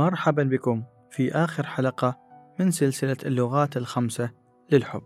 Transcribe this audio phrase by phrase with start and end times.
[0.00, 2.18] مرحبا بكم في آخر حلقة
[2.60, 4.30] من سلسلة اللغات الخمسة
[4.72, 5.02] للحب.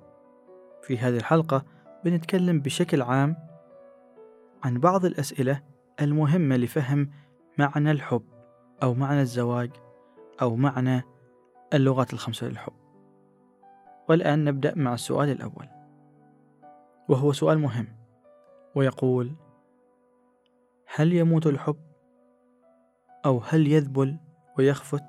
[0.83, 1.65] في هذه الحلقة
[2.05, 3.37] بنتكلم بشكل عام
[4.65, 5.63] عن بعض الأسئلة
[6.01, 7.11] المهمة لفهم
[7.59, 8.23] معنى الحب
[8.83, 9.71] أو معنى الزواج
[10.43, 11.03] أو معنى
[11.75, 12.73] اللغات الخمسة للحب.
[14.09, 15.69] والآن نبدأ مع السؤال الأول،
[17.09, 17.87] وهو سؤال مهم،
[18.75, 19.35] ويقول:
[20.95, 21.77] هل يموت الحب؟
[23.27, 24.24] أو هل يذبل
[24.59, 25.05] ويخفت؟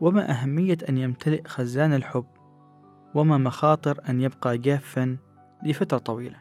[0.00, 2.26] وما أهمية أن يمتلئ خزان الحب؟
[3.14, 5.16] وما مخاطر أن يبقى جافا
[5.62, 6.38] لفترة طويلة؟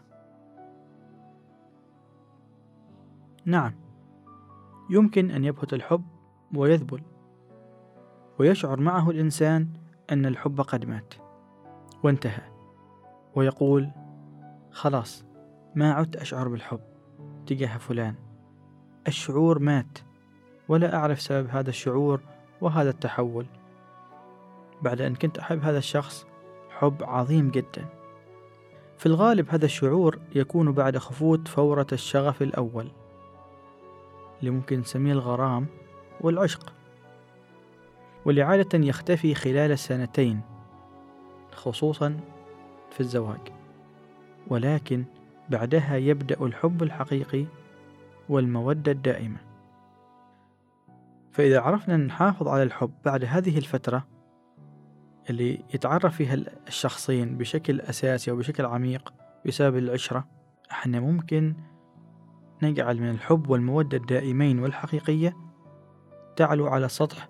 [3.46, 3.74] نعم،
[4.90, 6.04] يمكن أن يبهت الحب
[6.56, 7.02] ويذبل،
[8.40, 9.70] ويشعر معه الإنسان
[10.12, 11.14] أن الحب قد مات
[12.04, 12.52] وانتهى،
[13.36, 13.92] ويقول:
[14.72, 15.26] خلاص
[15.76, 16.82] ما عدت أشعر بالحب
[17.46, 18.16] تجاه فلان،
[19.08, 19.98] الشعور مات
[20.72, 22.20] ولا أعرف سبب هذا الشعور
[22.62, 23.46] وهذا التحول.
[24.82, 26.26] بعد أن كنت أحب هذا الشخص
[26.70, 27.86] حب عظيم جدا.
[28.98, 32.88] في الغالب هذا الشعور يكون بعد خفوت فورة الشغف الأول
[34.40, 35.66] اللي ممكن نسميه الغرام
[36.22, 36.74] والعشق
[38.26, 40.42] واللي عادة يختفي خلال السنتين
[41.52, 42.20] خصوصا
[42.92, 43.42] في الزواج.
[44.48, 45.04] ولكن
[45.50, 47.46] بعدها يبدأ الحب الحقيقي
[48.30, 49.51] والمودة الدائمة.
[51.32, 54.08] فإذا عرفنا نحافظ على الحب بعد هذه الفترة
[55.30, 59.14] اللي يتعرف فيها الشخصين بشكل أساسي أو بشكل عميق
[59.46, 60.28] بسبب العشرة
[60.72, 61.56] إحنا ممكن
[62.64, 65.38] نجعل من الحب والمودة الدائمين والحقيقية
[66.36, 67.30] تعلو على سطح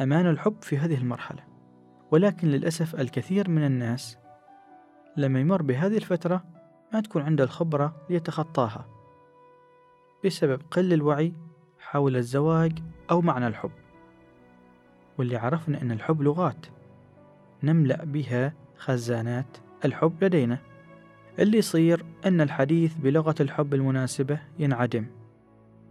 [0.00, 1.42] أمان الحب في هذه المرحلة.
[2.10, 4.18] ولكن للأسف الكثير من الناس
[5.16, 6.44] لما يمر بهذه الفترة
[6.92, 8.86] ما تكون عنده الخبرة ليتخطاها
[10.24, 11.34] بسبب قل الوعي
[11.94, 12.72] حول الزواج
[13.10, 13.70] أو معنى الحب.
[15.18, 16.66] واللي عرفنا أن الحب لغات.
[17.62, 19.46] نملأ بها خزانات
[19.84, 20.58] الحب لدينا.
[21.38, 25.06] اللي يصير أن الحديث بلغة الحب المناسبة ينعدم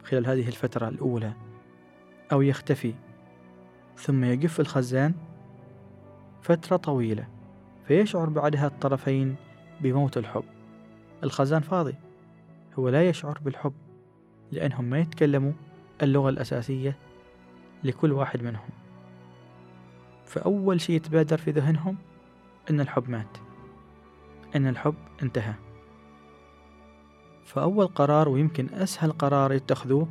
[0.04, 1.34] خلال هذه الفترة الأولى
[2.32, 2.94] أو يختفي.
[3.98, 5.14] ثم يجف الخزان
[6.42, 7.28] فترة طويلة
[7.88, 9.36] فيشعر بعدها الطرفين
[9.82, 10.46] بموت الحب.
[11.24, 11.96] الخزان فاضي
[12.80, 13.74] هو لا يشعر بالحب
[14.52, 15.52] لأنهم ما يتكلموا
[16.04, 16.98] اللغة الأساسية
[17.84, 18.70] لكل واحد منهم.
[20.26, 21.98] فأول شيء يتبادر في ذهنهم
[22.70, 23.38] أن الحب مات.
[24.56, 25.54] أن الحب انتهى.
[27.46, 30.08] فأول قرار ويمكن أسهل قرار يتخذوه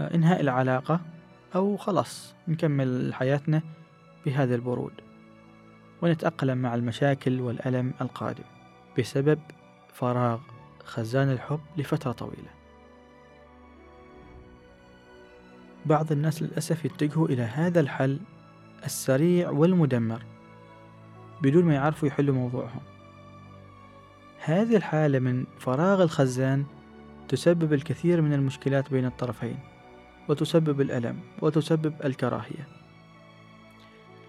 [0.00, 1.00] آه، إنهاء العلاقة
[1.54, 3.62] أو خلاص نكمل حياتنا
[4.26, 4.92] بهذا البرود.
[6.02, 8.44] ونتأقلم مع المشاكل والألم القادم
[8.98, 9.40] بسبب
[9.92, 10.40] فراغ
[10.84, 12.63] خزان الحب لفترة طويلة.
[15.86, 18.20] بعض الناس للأسف يتجهوا إلى هذا الحل
[18.84, 20.22] السريع والمدمر
[21.42, 22.80] بدون ما يعرفوا يحلوا موضوعهم.
[24.44, 26.64] هذه الحالة من فراغ الخزان
[27.28, 29.58] تسبب الكثير من المشكلات بين الطرفين
[30.28, 32.68] وتسبب الألم وتسبب الكراهية.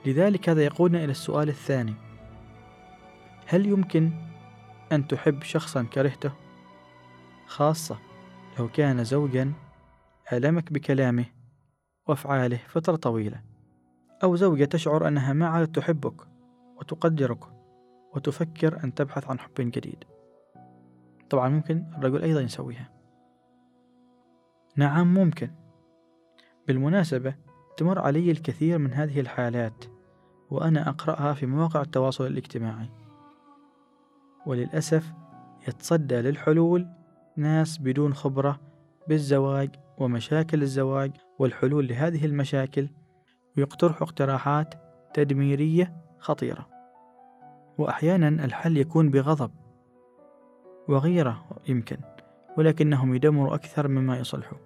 [0.06, 1.94] لذلك هذا يقودنا إلى السؤال الثاني.
[3.48, 4.12] هل يمكن
[4.92, 6.32] أن تحب شخصا كرهته؟
[7.48, 7.98] خاصة
[8.60, 9.54] لو كان زوجا
[10.34, 11.35] ألمك بكلامه
[12.08, 13.42] وأفعاله فترة طويلة.
[14.24, 16.22] أو زوجة تشعر أنها ما عادت تحبك
[16.78, 17.40] وتقدرك
[18.16, 20.04] وتفكر أن تبحث عن حب جديد.
[21.30, 22.90] طبعا ممكن الرجل أيضا يسويها.
[24.76, 25.52] نعم ممكن.
[26.68, 27.36] بالمناسبة
[27.78, 29.86] تمر علي الكثير من هذه الحالات
[30.52, 32.90] وأنا أقرأها في مواقع التواصل الاجتماعي.
[34.46, 35.14] وللأسف
[35.68, 36.88] يتصدى للحلول
[37.38, 38.60] ناس بدون خبرة
[39.08, 42.90] بالزواج ومشاكل الزواج والحلول لهذه المشاكل
[43.58, 44.74] ويقترحوا اقتراحات
[45.14, 46.68] تدميرية خطيرة.
[47.78, 49.52] وأحيانا الحل يكون بغضب
[50.88, 51.98] وغيرة يمكن
[52.58, 54.58] ولكنهم يدمروا أكثر مما يصلحوا.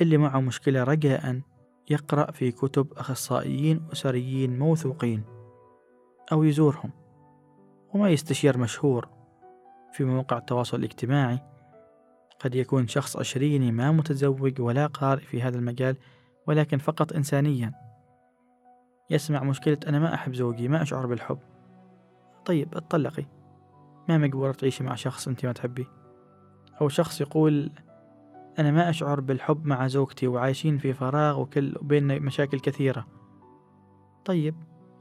[0.00, 1.40] اللي معه مشكلة رجاء
[1.90, 5.22] يقرأ في كتب أخصائيين أسريين موثوقين
[6.32, 6.90] أو يزورهم
[7.94, 9.08] وما يستشير مشهور
[9.92, 11.38] في مواقع التواصل الاجتماعي
[12.44, 15.96] قد يكون شخص عشريني ما متزوج ولا قارئ في هذا المجال
[16.46, 17.72] ولكن فقط إنسانيا.
[19.10, 21.38] يسمع مشكلة أنا ما أحب زوجي ما أشعر بالحب.
[22.44, 23.24] طيب اتطلقي.
[24.08, 25.84] ما مجبورة تعيشي مع شخص أنت ما تحبيه؟
[26.80, 27.70] أو شخص يقول
[28.58, 33.06] أنا ما أشعر بالحب مع زوجتي وعايشين في فراغ وكل بيننا مشاكل كثيرة.
[34.24, 34.54] طيب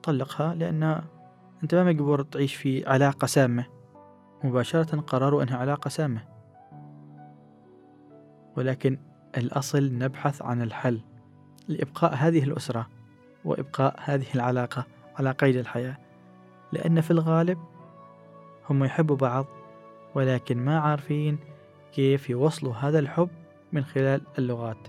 [0.04, 1.02] طلقها لأن
[1.64, 3.66] أنت ما مجبور تعيش في علاقة سامة.
[4.44, 6.31] مباشرة قرروا أنها علاقة سامة.
[8.58, 8.98] ولكن
[9.38, 11.02] الأصل نبحث عن الحل
[11.68, 12.88] لإبقاء هذه الأسرة
[13.46, 15.98] وإبقاء هذه العلاقة على قيد الحياة
[16.72, 17.58] لأن في الغالب
[18.70, 19.46] هم يحبوا بعض
[20.16, 21.38] ولكن ما عارفين
[21.94, 23.30] كيف يوصلوا هذا الحب
[23.72, 24.88] من خلال اللغات.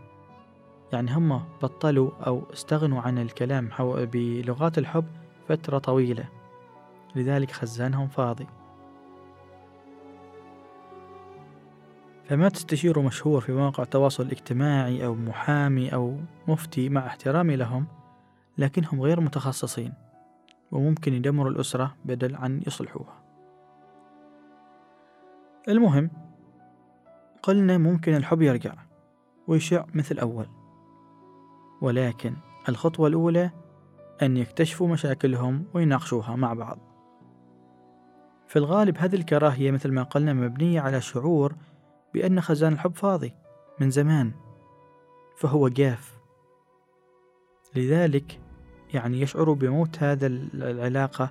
[0.92, 3.70] يعني هم بطلوا أو استغنوا عن الكلام
[4.12, 5.04] بلغات الحب
[5.48, 6.24] فترة طويلة
[7.16, 8.46] لذلك خزانهم فاضي.
[12.32, 16.18] فما تستشيروا مشهور في مواقع التواصل الاجتماعي أو محامي أو
[16.48, 17.86] مفتي مع احترامي لهم
[18.58, 19.92] لكنهم غير متخصصين
[20.70, 23.22] وممكن يدمروا الأسرة بدل عن يصلحوها.
[25.68, 26.10] المهم
[27.42, 28.74] قلنا ممكن الحب يرجع
[29.46, 30.46] ويشع مثل أول
[31.82, 32.36] ولكن
[32.68, 33.50] الخطوة الأولى
[34.22, 36.78] أن يكتشفوا مشاكلهم ويناقشوها مع بعض.
[38.46, 41.54] في الغالب هذه الكراهية مثل ما قلنا مبنية على شعور
[42.14, 43.32] بأن خزان الحب فاضي
[43.80, 44.32] من زمان
[45.36, 46.18] فهو جاف.
[47.76, 48.40] لذلك
[48.94, 51.30] يعني يشعر بموت هذا العلاقة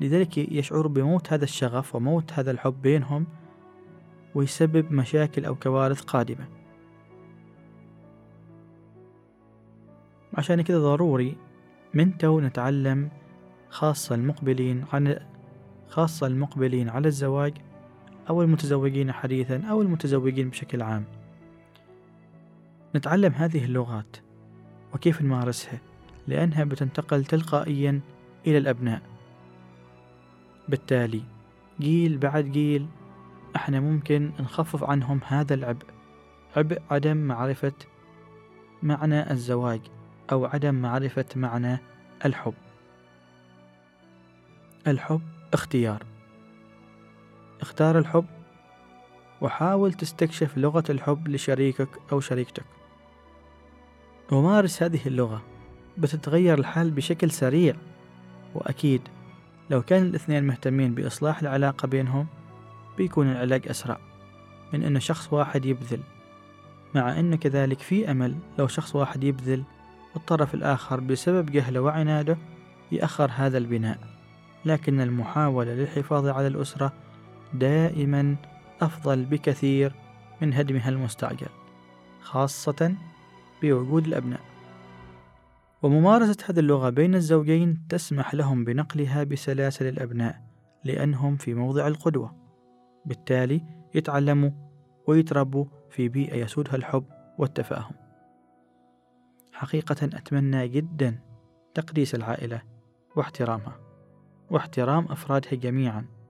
[0.00, 3.26] لذلك يشعر بموت هذا الشغف وموت هذا الحب بينهم
[4.34, 6.48] ويسبب مشاكل أو كوارث قادمة.
[10.34, 11.36] عشان كذا ضروري
[11.94, 13.10] من تو نتعلم
[13.68, 15.18] خاصة المقبلين عن
[15.88, 17.54] خاصة المقبلين على الزواج
[18.28, 21.04] أو المتزوجين حديثا أو المتزوجين بشكل عام.
[22.96, 24.16] نتعلم هذه اللغات
[24.94, 25.78] وكيف نمارسها
[26.26, 28.00] لأنها بتنتقل تلقائيا
[28.46, 29.02] إلى الأبناء.
[30.68, 31.22] بالتالي
[31.80, 32.86] جيل بعد جيل
[33.56, 35.86] إحنا ممكن نخفف عنهم هذا العبء.
[36.56, 37.72] عبء عدم معرفة
[38.82, 39.80] معنى الزواج
[40.32, 41.78] أو عدم معرفة معنى
[42.24, 42.54] الحب.
[44.86, 45.22] الحب
[45.52, 46.11] اختيار.
[47.62, 48.24] اختار الحب
[49.40, 52.64] وحاول تستكشف لغة الحب لشريكك أو شريكتك.
[54.32, 55.42] ومارس هذه اللغة
[55.98, 57.74] بتتغير الحال بشكل سريع.
[58.54, 59.02] وأكيد
[59.70, 62.26] لو كان الاثنين مهتمين بإصلاح العلاقة بينهم
[62.96, 63.98] بيكون العلاج أسرع
[64.72, 66.00] من أن شخص واحد يبذل.
[66.94, 69.62] مع أن كذلك في أمل لو شخص واحد يبذل
[70.14, 72.36] والطرف الآخر بسبب جهله وعناده
[72.92, 73.98] يأخر هذا البناء.
[74.64, 76.92] لكن المحاولة للحفاظ على الأسرة
[77.54, 78.36] دائما
[78.80, 79.94] أفضل بكثير
[80.40, 81.48] من هدمها المستعجل
[82.20, 82.94] خاصة
[83.62, 84.40] بوجود الأبناء.
[85.82, 90.42] وممارسة هذه اللغة بين الزوجين تسمح لهم بنقلها بسلاسل الأبناء
[90.84, 92.36] لأنهم في موضع القدوة.
[93.06, 93.62] بالتالي
[93.94, 94.50] يتعلموا
[95.06, 97.04] ويتربوا في بيئة يسودها الحب
[97.38, 97.94] والتفاهم.
[99.52, 101.18] حقيقة أتمنى جدا
[101.74, 102.62] تقديس العائلة
[103.16, 103.80] واحترامها
[104.50, 106.21] واحترام أفرادها جميعا.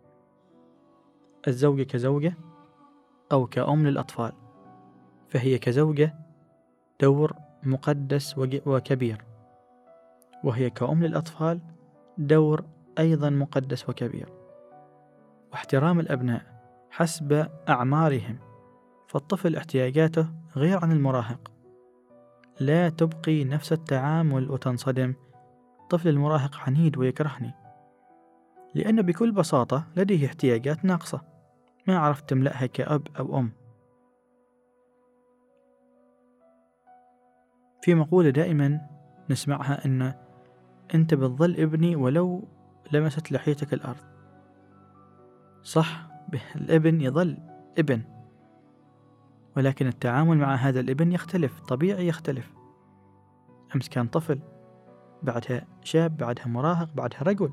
[1.48, 2.34] الزوجة كزوجة
[3.32, 4.32] أو كأم للأطفال
[5.28, 6.14] فهي كزوجة
[7.00, 9.24] دور مقدس وكبير
[10.44, 11.60] وهي كأم للأطفال
[12.18, 12.64] دور
[12.98, 14.28] أيضا مقدس وكبير.
[15.52, 16.42] واحترام الأبناء
[16.90, 18.38] حسب أعمارهم
[19.08, 21.52] فالطفل احتياجاته غير عن المراهق.
[22.60, 25.14] لا تبقي نفس التعامل وتنصدم
[25.90, 27.54] طفل المراهق عنيد ويكرهني
[28.74, 31.31] لأن بكل بساطة لديه احتياجات ناقصة.
[31.88, 33.52] ما عرفت تملأها كأب أو أم.
[37.82, 38.80] في مقولة دائما
[39.30, 40.14] نسمعها أن
[40.94, 42.48] أنت بتظل ابني ولو
[42.92, 44.04] لمست لحيتك الأرض.
[45.62, 46.08] صح
[46.56, 47.38] الابن يظل
[47.78, 48.02] ابن
[49.56, 52.52] ولكن التعامل مع هذا الابن يختلف طبيعي يختلف.
[53.74, 54.40] أمس كان طفل
[55.22, 57.52] بعدها شاب بعدها مراهق بعدها رجل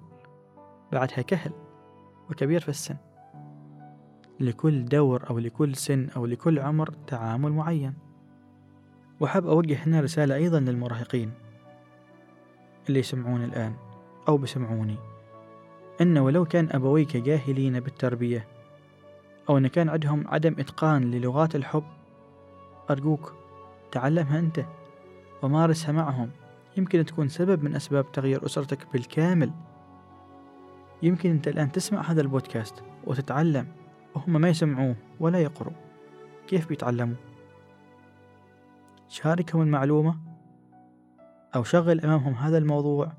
[0.92, 1.52] بعدها كهل
[2.30, 2.98] وكبير في السن.
[4.40, 7.94] لكل دور أو لكل سن أو لكل عمر تعامل معين.
[9.20, 11.32] وحاب أوجه هنا رسالة أيضا للمراهقين
[12.90, 13.74] اللي يسمعون الآن
[14.28, 14.96] أو بسمعوني
[16.02, 18.48] إن ولو كان أبويك جاهلين بالتربية
[19.50, 21.84] أو إن كان عندهم عدم إتقان للغات الحب
[22.90, 23.34] أرجوك
[23.92, 24.66] تعلمها أنت
[25.42, 26.30] ومارسها معهم.
[26.78, 29.52] يمكن تكون سبب من أسباب تغيير أسرتك بالكامل.
[31.04, 33.68] يمكن أنت الآن تسمع هذا البودكاست وتتعلم
[34.16, 35.74] وهم ما يسمعوه ولا يقروا
[36.48, 37.16] كيف بيتعلموا؟
[39.08, 40.18] شاركهم المعلومة
[41.56, 43.12] أو شغل أمامهم هذا الموضوع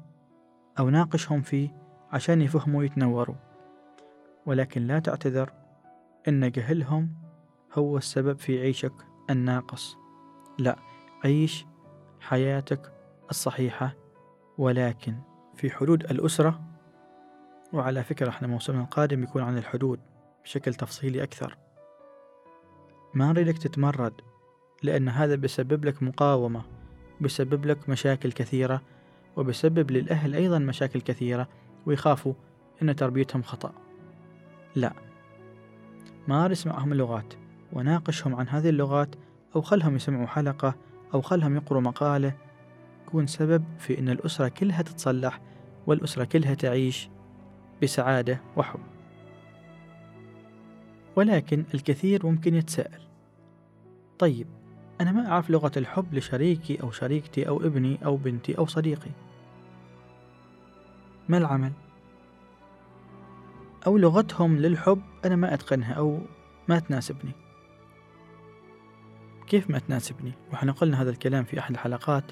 [0.79, 1.71] أو ناقشهم فيه
[2.13, 3.35] عشان يفهموا ويتنوروا.
[4.47, 5.53] ولكن لا تعتذر
[6.29, 7.15] إن جهلهم
[7.73, 8.93] هو السبب في عيشك
[9.31, 9.97] الناقص.
[10.59, 10.77] لا
[11.25, 11.67] عيش
[12.21, 12.93] حياتك
[13.31, 13.95] الصحيحة.
[14.59, 15.15] ولكن
[15.55, 16.61] في حدود الأسرة
[17.73, 20.01] وعلى فكرة إحنا موسمنا القادم يكون عن الحدود.
[20.45, 21.57] بشكل تفصيلي أكثر.
[23.15, 24.13] ما نريدك تتمرد
[24.83, 26.63] لأن هذا بيسبب لك مقاومة
[27.21, 28.83] بيسبب لك مشاكل كثيرة
[29.37, 31.49] وبيسبب للأهل أيضا مشاكل كثيرة
[31.87, 32.35] ويخافوا
[32.83, 33.73] أن تربيتهم خطأ.
[34.75, 34.93] لا.
[36.29, 37.35] مارس معهم اللغات
[37.73, 39.15] وناقشهم عن هذه اللغات
[39.57, 40.75] أو خلهم يسمعوا حلقة
[41.15, 42.37] أو خلهم يقروا مقالة.
[43.07, 45.41] يكون سبب في أن الأسرة كلها تتصلح
[45.87, 47.11] والأسرة كلها تعيش
[47.83, 48.90] بسعادة وحب.
[51.21, 53.01] ولكن الكثير ممكن يتساءل
[54.19, 54.47] طيب
[55.01, 59.11] أنا ما أعرف لغة الحب لشريكي أو شريكتي أو ابني أو بنتي أو صديقي
[61.29, 61.73] ما العمل؟
[63.87, 66.21] أو لغتهم للحب أنا ما أتقنها أو
[66.69, 67.33] ما تناسبني
[69.47, 72.25] كيف ما تناسبني؟ وإحنا قلنا هذا الكلام في أحد الحلقات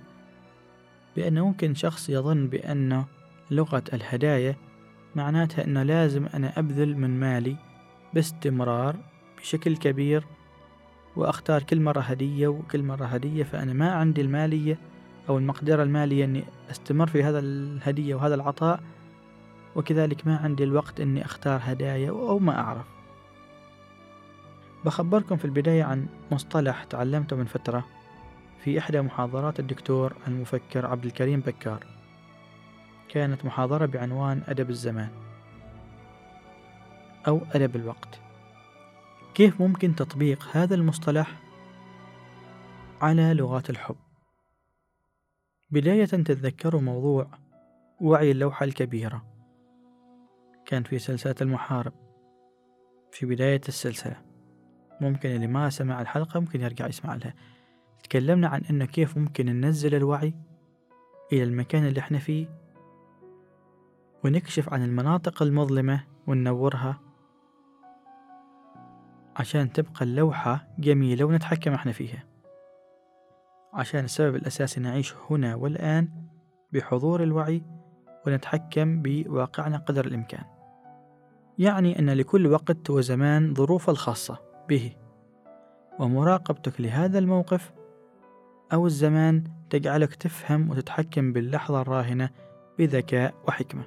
[1.17, 3.05] بأنه ممكن شخص يظن بأن
[3.51, 4.57] لغة الهدايا
[5.17, 7.68] معناتها أنه لازم أنا أبذل من مالي
[8.15, 8.97] باستمرار
[9.39, 10.25] بشكل كبير
[11.17, 14.79] وأختار كل مرة هدية وكل مرة هدية فأنا ما عندي المالية
[15.29, 18.81] أو المقدرة المالية أني أستمر في هذا الهدية وهذا العطاء
[19.77, 22.87] وكذلك ما عندي الوقت أني أختار هدايا أو ما أعرف.
[24.85, 27.85] بخبركم في البداية عن مصطلح تعلمته من فترة
[28.65, 31.87] في إحدى محاضرات الدكتور المفكر عبد الكريم بكار.
[33.09, 35.28] كانت محاضرة بعنوان أدب الزمان.
[37.29, 38.21] أو أدب الوقت.
[39.35, 41.41] كيف ممكن تطبيق هذا المصطلح؟
[43.01, 43.97] على لغات الحب.
[45.71, 47.31] بداية تتذكروا موضوع
[48.01, 49.25] وعي اللوحة الكبيرة.
[50.67, 51.93] كان في سلسلة المحارب.
[53.13, 54.17] في بداية السلسلة.
[55.01, 57.35] ممكن اللي ما سمع الحلقة ممكن يرجع يسمع لها.
[58.03, 60.35] تكلمنا عن إنه كيف ممكن ننزل الوعي
[61.33, 62.47] إلى المكان اللي إحنا فيه
[64.25, 67.08] ونكشف عن المناطق المظلمة وننورها
[69.39, 72.25] عشان تبقى اللوحة جميلة ونتحكم إحنا فيها.
[73.73, 76.09] عشان السبب الأساسي نعيش هنا والآن
[76.73, 77.63] بحضور الوعي
[78.27, 80.45] ونتحكم بواقعنا قدر الإمكان.
[81.59, 84.93] يعني أن لكل وقت وزمان ظروف الخاصة به.
[85.99, 87.73] ومراقبتك لهذا الموقف
[88.73, 92.31] أو الزمان تجعلك تفهم وتتحكم باللحظة الراهنة
[92.79, 93.85] بذكاء وحكمة.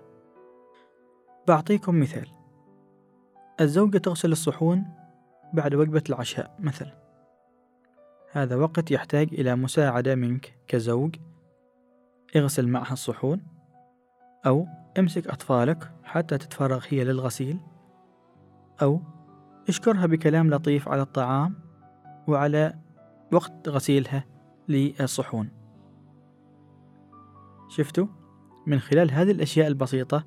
[1.47, 2.27] بعطيكم مثال.
[3.61, 5.00] الزوجة تغسل الصحون
[5.53, 6.93] بعد وجبة العشاء مثلا.
[8.31, 11.15] هذا وقت يحتاج إلى مساعدة منك كزوج.
[12.35, 13.41] اغسل معها الصحون
[14.45, 14.67] أو
[14.99, 17.57] امسك أطفالك حتى تتفرغ هي للغسيل.
[18.81, 19.01] أو
[19.69, 21.55] اشكرها بكلام لطيف على الطعام
[22.27, 22.73] وعلى
[23.31, 24.25] وقت غسيلها
[24.67, 25.49] للصحون.
[27.69, 28.07] شفتوا؟
[28.67, 30.23] من خلال هذه الأشياء البسيطة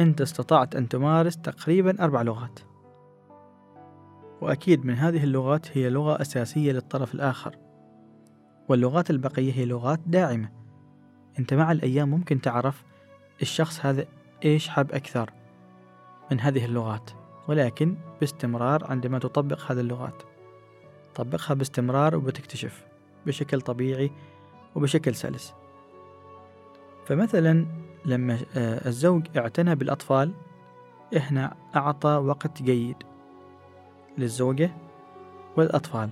[0.00, 2.60] أنت استطعت أن تمارس تقريبا أربع لغات.
[4.40, 7.56] وأكيد من هذه اللغات هي لغة أساسية للطرف الآخر.
[8.68, 10.48] واللغات البقية هي لغات داعمة.
[11.38, 12.84] أنت مع الأيام ممكن تعرف
[13.42, 14.06] الشخص هذا
[14.44, 15.32] إيش حاب أكثر
[16.30, 17.10] من هذه اللغات
[17.48, 20.22] ولكن باستمرار عندما تطبق هذه اللغات.
[21.14, 22.86] طبقها باستمرار وبتكتشف
[23.26, 24.10] بشكل طبيعي
[24.74, 25.54] وبشكل سلس.
[27.06, 27.66] فمثلا
[28.04, 30.32] لما آه، الزوج اعتنى بالأطفال
[31.14, 32.96] هنا أعطى وقت جيد.
[34.18, 34.70] للزوجة
[35.56, 36.10] والأطفال.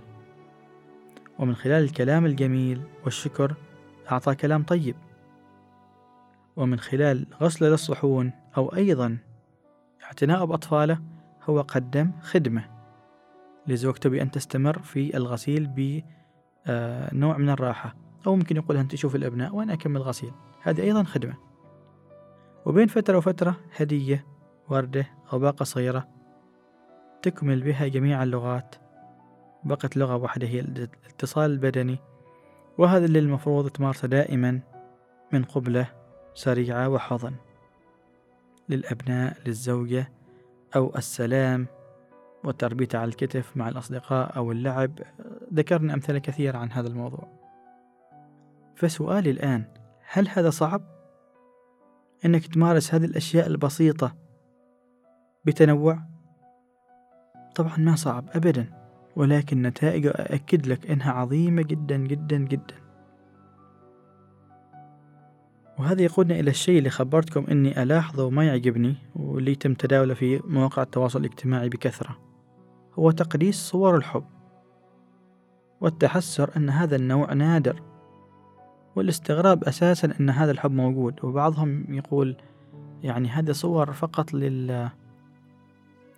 [1.39, 3.55] ومن خلال الكلام الجميل والشكر
[4.13, 4.97] أعطى كلام طيب.
[6.57, 9.19] ومن خلال غسل للصحون أو أيضا
[10.05, 10.99] اعتناء بأطفاله
[11.43, 12.65] هو قدم خدمة
[13.67, 17.95] لزوجته بأن تستمر في الغسيل بنوع من الراحة.
[18.27, 20.33] أو ممكن يقول أنت تشوف الأبناء وأنا أكمل غسيل.
[20.63, 21.35] هذه أيضا خدمة.
[22.67, 24.27] وبين فترة وفترة هدية
[24.69, 26.14] وردة أو باقة صغيرة
[27.25, 28.75] تكمل بها جميع اللغات
[29.65, 31.99] بقت لغة واحدة هي الاتصال البدني
[32.79, 34.61] وهذا اللي المفروض تمارسه دائما
[35.33, 35.87] من قبلة
[36.35, 37.35] سريعة وحضن
[38.69, 40.13] للأبناء للزوجة
[40.77, 41.67] أو السلام
[42.45, 44.99] والتربية على الكتف مع الأصدقاء أو اللعب
[45.55, 47.29] ذكرنا أمثلة كثيرة عن هذا الموضوع
[48.77, 49.65] فسؤالي الآن
[50.13, 50.83] هل هذا صعب؟
[52.25, 54.17] أنك تمارس هذه الأشياء البسيطة
[55.45, 56.14] بتنوع؟
[57.55, 58.67] طبعا ما صعب أبدا
[59.17, 62.75] ولكن نتائجه أأكد لك إنها عظيمة جدا جدا جدا.
[65.79, 70.83] وهذا يقودنا إلى الشيء اللي خبرتكم إني ألاحظه وما يعجبني واللي يتم تداوله في مواقع
[70.83, 72.19] التواصل الاجتماعي بكثرة
[72.99, 74.25] هو تقديس صور الحب
[75.81, 77.83] والتحسر أن هذا النوع نادر
[78.97, 82.37] والاستغراب أساسا أن هذا الحب موجود وبعضهم يقول
[83.03, 84.91] يعني هذه صور فقط لل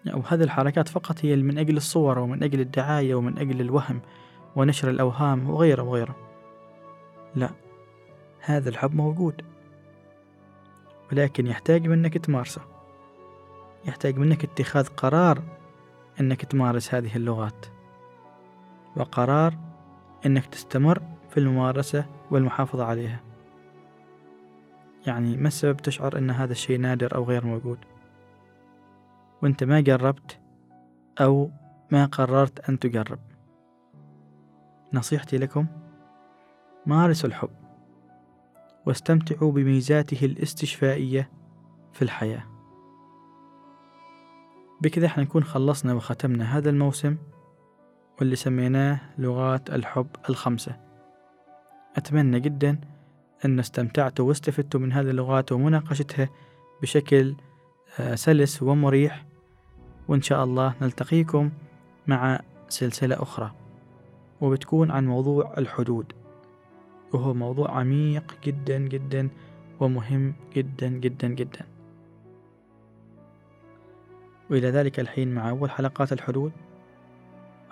[0.08, 4.00] أو هذه الحركات فقط هي من أجل الصور ومن أجل الدعاية ومن أجل الوهم
[4.56, 6.16] ونشر الأوهام وغيره وغيره.
[7.34, 7.50] لا
[8.40, 9.42] هذا الحب موجود
[11.12, 12.60] ولكن يحتاج منك تمارسه.
[13.84, 15.42] يحتاج منك اتخاذ قرار
[16.20, 17.66] إنك تمارس هذه اللغات
[18.96, 19.54] وقرار
[20.26, 23.20] إنك تستمر في الممارسة والمحافظة عليها.
[25.06, 27.78] يعني ما السبب تشعر إن هذا الشيء نادر أو غير موجود؟
[29.42, 30.40] وانت ما جربت
[31.20, 31.50] أو
[31.92, 33.18] ما قررت أن تجرب
[34.92, 35.66] نصيحتي لكم
[36.86, 37.50] مارسوا الحب
[38.86, 41.30] واستمتعوا بميزاته الاستشفائية
[41.92, 42.42] في الحياة.
[44.80, 47.16] بكذا إحنا نكون خلصنا وختمنا هذا الموسم
[48.18, 50.76] واللي سميناه لغات الحب الخمسة.
[51.96, 52.80] أتمنى جدا
[53.44, 56.28] أن استمتعتوا واستفدتوا من هذه اللغات ومناقشتها
[56.82, 57.36] بشكل
[58.00, 59.25] آه، سلس ومريح.
[60.08, 61.50] وإن شاء الله نلتقيكم
[62.06, 63.52] مع سلسلة أخرى.
[64.40, 66.12] وبتكون عن موضوع الحدود.
[67.12, 69.28] وهو موضوع عميق جدا جدا
[69.80, 71.66] ومهم جدا جدا جدا.
[74.50, 76.52] وإلى ذلك الحين مع أول حلقات الحدود.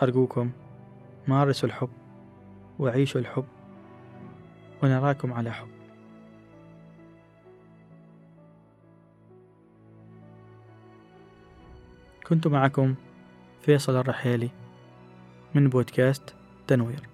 [0.02, 0.50] أرجوكم
[1.28, 1.90] مارسوا الحب
[2.78, 3.44] وعيشوا الحب
[4.82, 5.83] ونراكم على حب.
[12.28, 12.94] كنت معكم
[13.62, 14.50] فيصل الرحيلي
[15.54, 16.34] من بودكاست
[16.66, 17.13] تنوير.